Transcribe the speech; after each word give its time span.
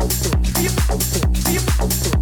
Yep. 0.00 0.08
Yep. 0.62 2.14
Yep. 2.14 2.19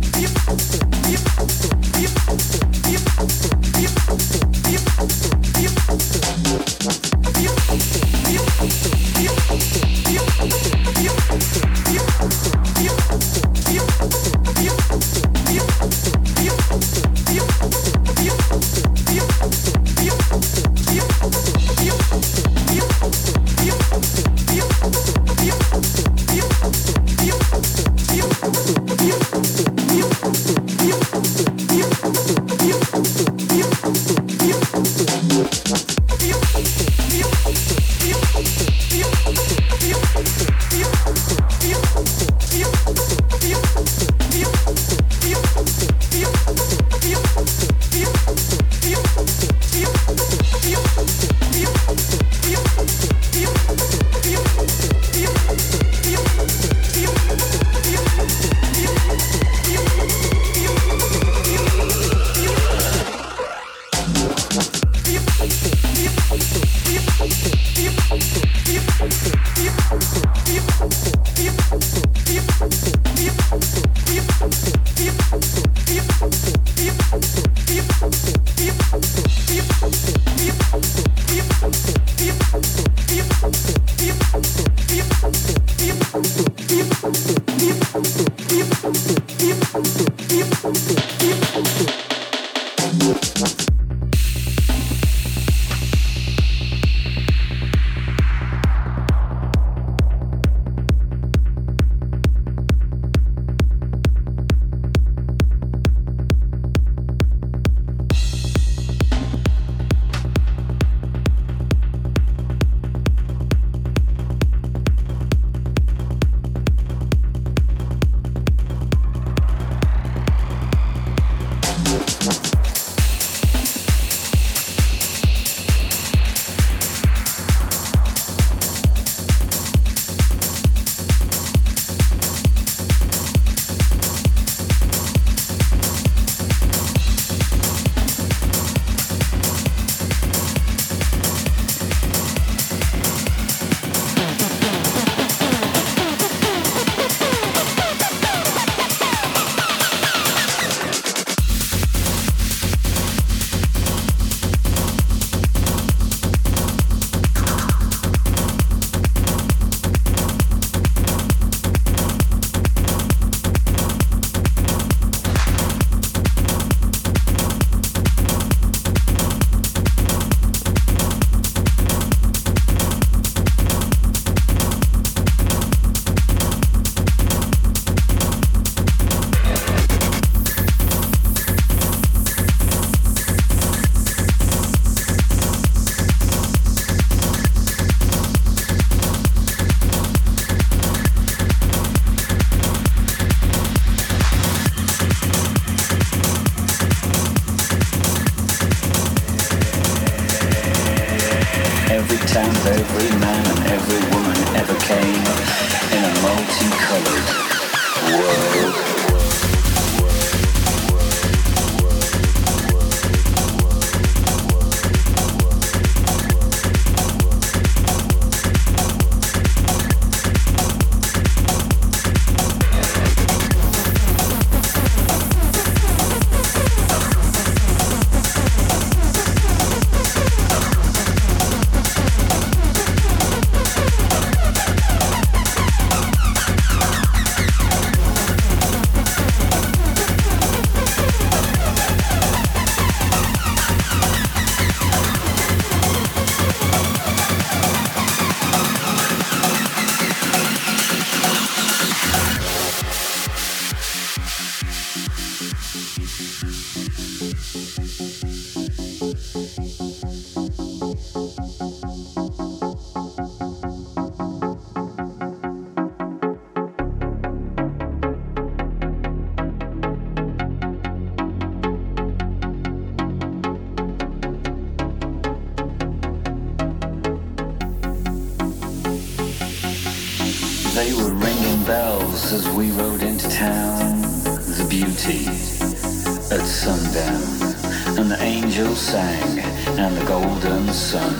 still 288.69 288.77
sang 288.77 289.39
and 289.79 289.97
the 289.97 290.05
golden 290.05 290.67
sun. 290.73 291.15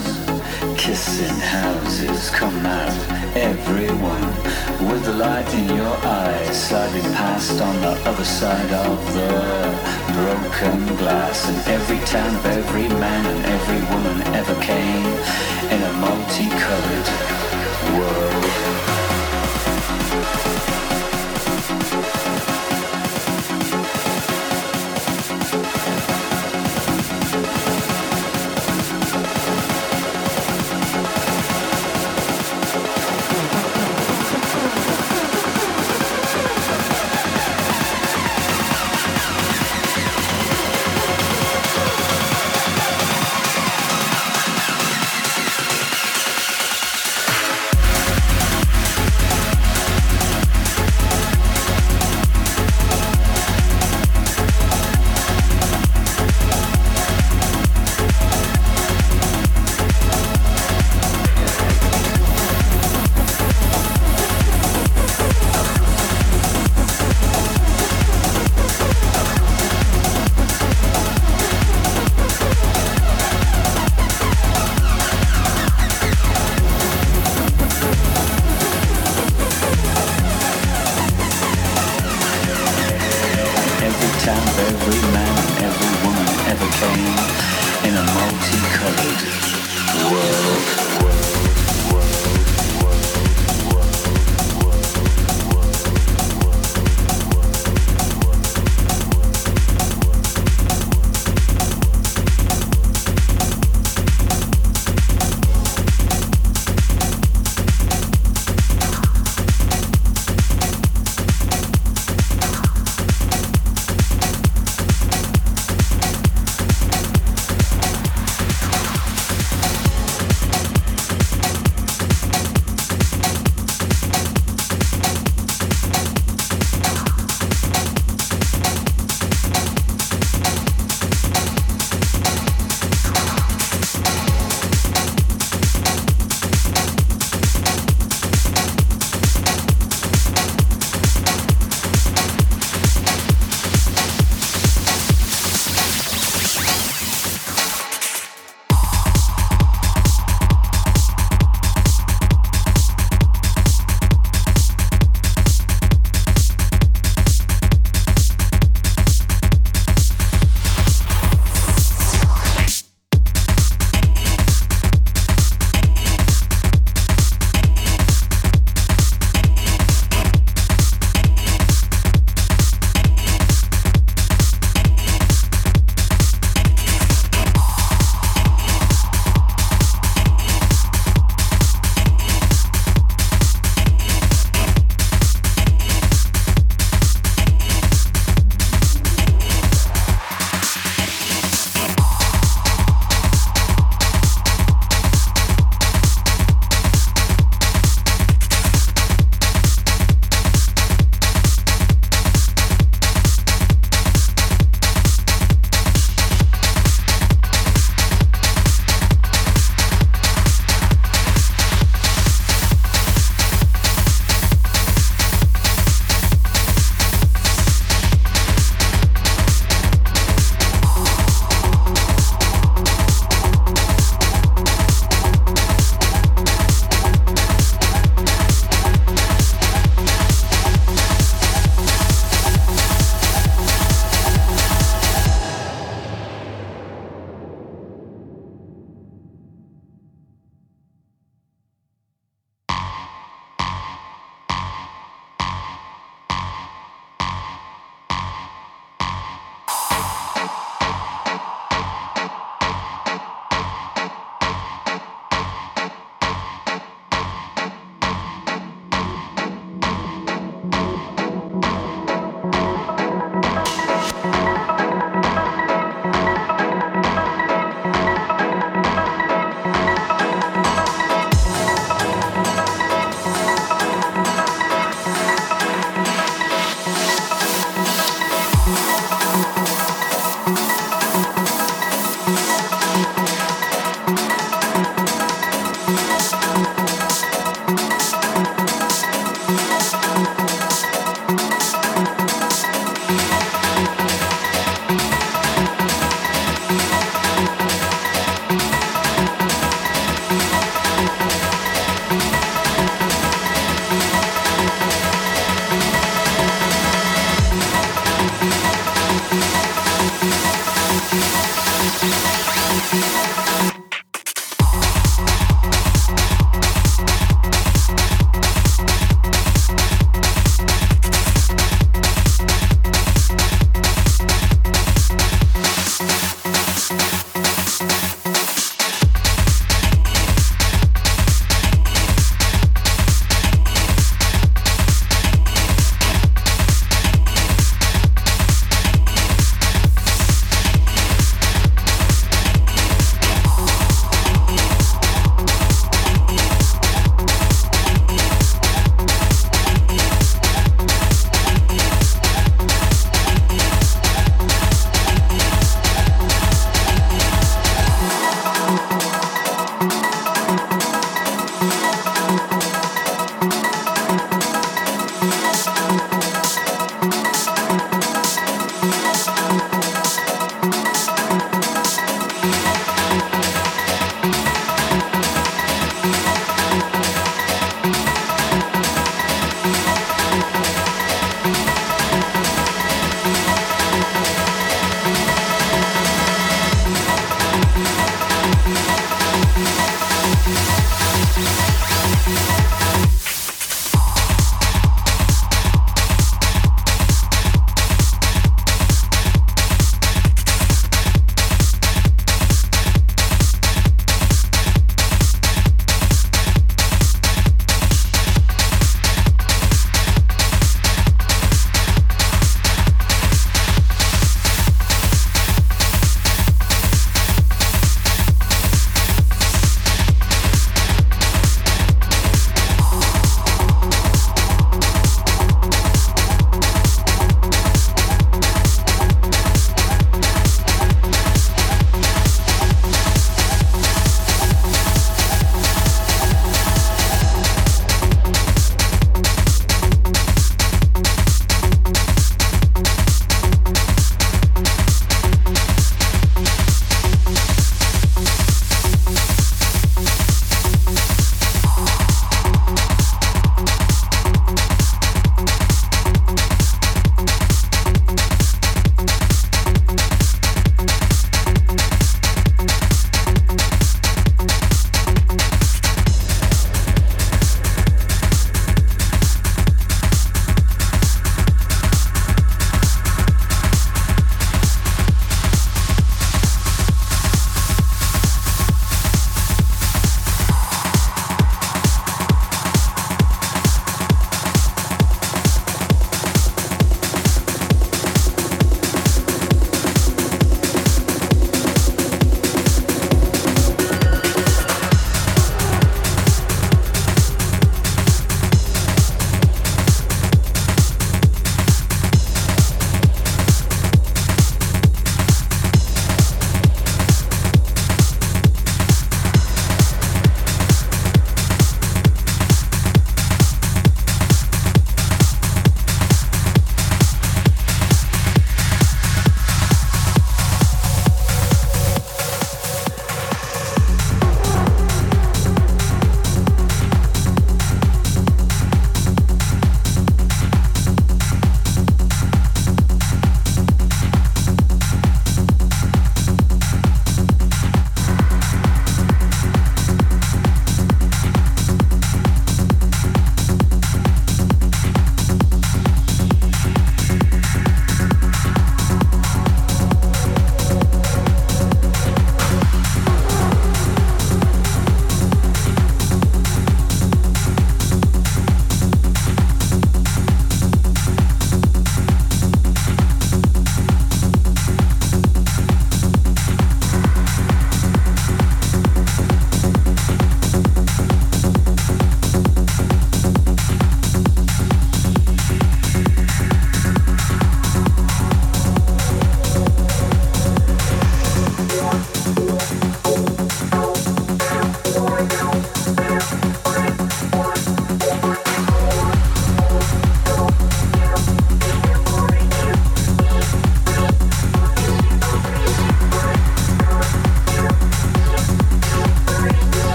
Kissing 0.77 1.39
houses, 1.39 2.29
come 2.29 2.65
out, 2.65 2.93
everyone. 3.35 4.29
With 4.89 5.03
the 5.05 5.13
light 5.13 5.51
in 5.53 5.75
your 5.75 5.95
eyes, 6.05 6.67
sliding 6.67 7.11
past 7.13 7.61
on 7.61 7.75
the 7.81 8.09
other 8.09 8.25
side 8.25 8.71
of 8.71 8.97
the 9.13 9.31
broken 10.13 10.95
glass. 10.97 11.47
And 11.49 11.57
every 11.67 11.99
town 12.05 12.35
of 12.35 12.45
every 12.45 12.87
man 12.87 13.25
and 13.25 13.45
every 13.45 13.81
woman 13.93 14.17
ever 14.35 14.55
came 14.61 15.05
in 15.73 15.81
a 15.81 15.93
multicolored 16.05 17.09
world. 17.97 18.48